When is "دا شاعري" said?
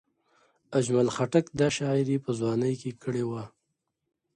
1.59-2.17